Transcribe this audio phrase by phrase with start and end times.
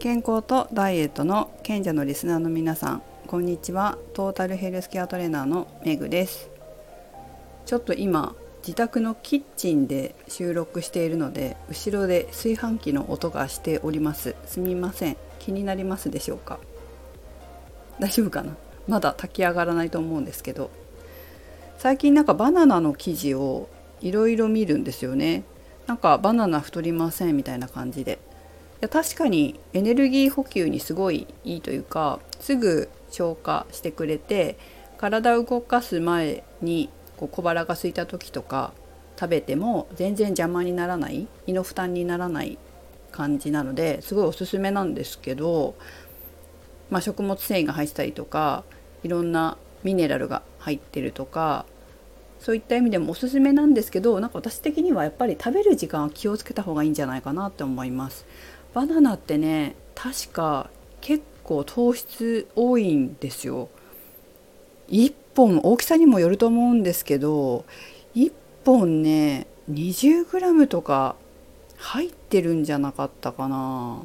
[0.00, 3.98] 健康とダイエットの賢者のリスナーの皆さんこんにちは。
[4.14, 6.48] トータルヘルスケアトレーナーのメグです。
[7.66, 14.36] ちょっと今自宅のキッチンで収録しているので後ろで炊飯器の音がしております。
[14.46, 15.18] すみません。
[15.38, 16.58] 気になりますでしょうか？
[17.98, 18.56] 大丈夫かな？
[18.88, 20.70] まだ炊き上がらないと思うんですけど。
[21.76, 23.68] 最近なんかバナナの生地を
[24.00, 25.42] いろいろ見るんですよね。
[25.86, 28.18] なんかバナナ太りませんみたいな感じで。
[28.80, 34.56] や確かにエネルギー補給にすごいいいというかすぐ消化してくれて
[34.96, 38.72] 体を動かす前にこう小腹が空いた時とか
[39.18, 42.58] 食べても全然邪魔にならない胃の負担にならない
[43.12, 45.74] 感じなのですごいおすすめなんですけど、
[46.88, 48.64] まあ、食物繊維が入ったりとか
[49.02, 51.66] いろんなミネラルが入ってるとか
[52.38, 58.24] そういった意味でもおすすめなんですけどなんか私的にはやっぱり食べる時間は気をつけた方がいいんじゃないかなって思います。
[58.72, 63.68] バナナってね確か結構糖質多いんですよ。
[64.88, 67.64] 1本大きさにもよると思うんですけど
[68.14, 68.32] 1
[68.64, 71.16] 本ね 20g とか
[71.76, 74.02] 入ってるんじゃなかったかな。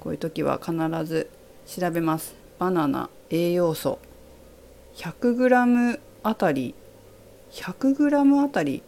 [0.00, 0.74] こういう時は必
[1.04, 1.30] ず
[1.66, 2.34] 調べます。
[2.58, 3.98] バナナ栄養素。
[4.96, 6.74] 100g あたり
[7.52, 8.82] 100g あたり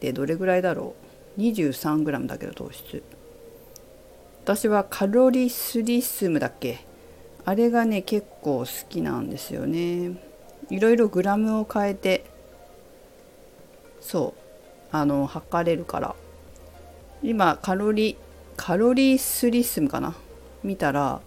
[0.00, 0.94] でどれぐらいだろ
[1.36, 1.40] う。
[1.40, 3.02] 23g だけど糖質。
[4.44, 6.80] 私はカロリスリスムだっけ？
[7.44, 10.18] あれがね結構好きなんですよね。
[10.68, 12.24] いろいろグラムを変えて
[14.00, 14.40] そう
[14.90, 16.16] あの測れるから。
[17.22, 18.16] 今カロリ
[18.56, 20.16] カロリースリスムかな？
[20.64, 21.20] 見たら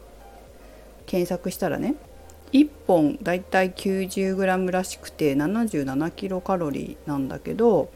[1.05, 1.95] 検索したらね
[2.51, 7.89] 1本だいたい 90g らしくて77キロカロリーなんだけど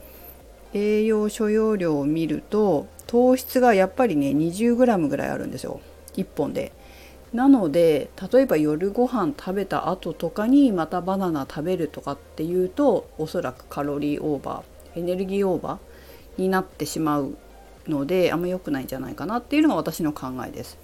[0.73, 5.81] 栄養所要量を見ると糖質がやっぱりね 20g ぐらいあるんですよ
[6.15, 6.71] 1本で。
[7.33, 17.35] なので例えば夜ご飯食べた後とかにまたバナナ食べるとかっていうとおそらくカロリーオーバーエネルギーオーバーになってしまう
[17.87, 20.77] のであんま良くないんじゃないかなっていうのが私の考えです。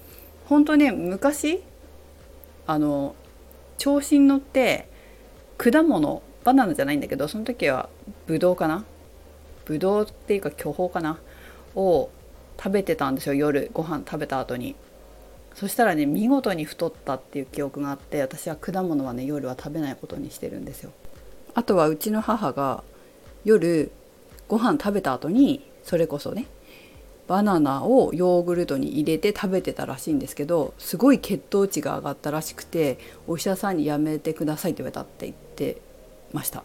[0.46, 1.62] 本当ね昔
[2.66, 3.14] あの
[3.78, 4.88] 調子に乗って
[5.58, 7.88] 果物バナナじゃないんだけどその時は
[8.26, 8.84] ブドウかな
[9.64, 11.18] ブドウっていうか巨峰かな
[11.76, 12.08] を
[12.58, 13.70] 食べてたんですよ夜。
[13.72, 14.76] ご飯食べた後に。
[15.54, 20.92] そしたらね見事に太ったっていう記憶があって私は果物はね夜は食べないことにしてるんですよ。
[21.54, 22.84] あとはうちの母が
[23.44, 23.90] 夜
[24.48, 26.46] ご飯食べた後にそれこそね
[27.26, 35.80] バナナをヨーグルトに入れて食べてたらしいんですけどすごい血糖値が上がったらしくてお医者さんにやめてくださいって言われたって言って
[36.32, 36.62] ました。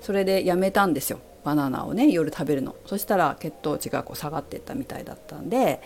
[0.00, 1.18] それでやめたんですよ。
[1.44, 2.74] バナナをね夜食べるの。
[2.86, 5.80] そしたら血糖値がこう下がっていったみたいだったんで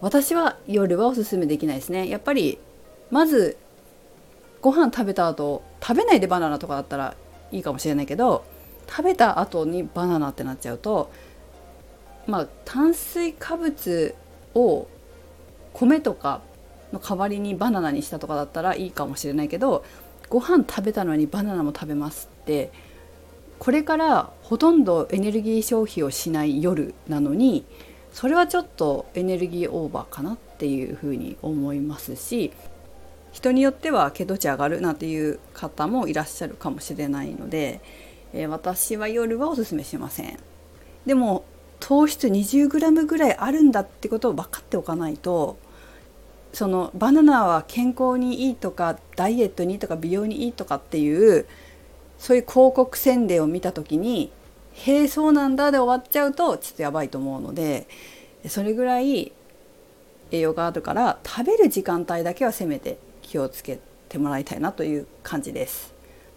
[0.00, 2.08] 私は夜はおすすめできないですね。
[2.08, 2.58] やっぱり
[3.10, 3.56] まず
[4.60, 7.16] ご飯食べた後食べないでバナナとかだったら
[7.50, 8.44] いいかもしれないけど
[8.88, 11.10] 食べた後にバナナってなっちゃうと
[12.26, 14.14] まあ炭水化物
[14.54, 14.86] を
[15.72, 16.42] 米とか
[16.92, 19.84] の代わりにバナナにしたとかだったらいいかもしれないけど
[20.28, 22.70] ご飯食べたのにバナナも食べますって
[23.62, 27.64] これからほとんどエネルギー消費をしない夜なのに
[28.12, 32.50] それはちょっとエネルギーオーバーかなっていうふうに思いますし
[33.30, 37.80] 人によっては血糖値上がるなんていう方もいらっしゃるかもしれないので、
[38.32, 40.36] えー、私は夜はおすすめしません。
[41.06, 41.44] でも
[41.78, 45.56] 糖質 20g ぐらいあるんだってことを分かっておかないと
[46.52, 51.46] そのバナナは健康にいいとかダイエットにいいとか美容にいいとかっていう
[52.22, 54.30] そういう広告宣伝を見た時に
[54.74, 57.88] 「へえそうなんだ」で終わっちゃうとちょっとやばいと思うので
[58.46, 59.32] それぐらい
[60.30, 65.92] 栄養があるから食べる時間帯だけはせめて気をつけてもらいたいなという感じです。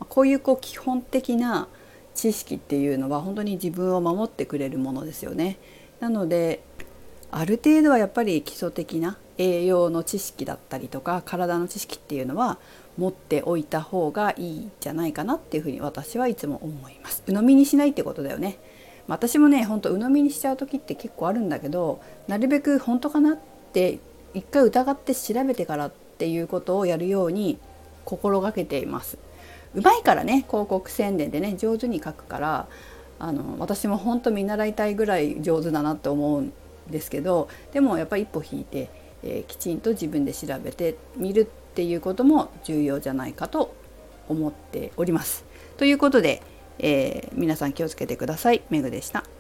[0.10, 1.68] こういうこう基本的な
[2.16, 5.58] 知識っていうのは本当に自分を守ってくれるものですよね。
[6.00, 6.64] なので
[7.30, 12.58] ある程度はやっぱり基礎的な栄養の知識だったりとか体の知識っていうのは
[12.98, 17.24] 持っておいた方がいいんじゃないかなっていうふうに私はいつも思います。
[17.28, 18.58] 鵜呑みにしないってことだよね。
[19.08, 23.38] 私もねほんと鵜呑みにしちゃう時って結構あるんだけどなるべく本当かなっ
[23.74, 24.00] て
[24.34, 27.60] 一回疑って調べてからっていうことをやるように
[28.06, 29.18] 心がけています。
[29.76, 32.68] うまいからね広告宣伝でね上手に書くから
[33.20, 36.54] あの私も本当見習いたいぐらい上手だなって思うん
[36.90, 38.90] ですけどでもやっぱり一歩引いて、
[39.26, 43.76] えー、きちんと自分で調べてみるっていうことも重要じゃないかと
[44.30, 45.44] 思っております。
[45.78, 46.42] ということで、
[46.80, 48.62] えー、皆さん気をつけてください。
[48.70, 49.35] メグでした。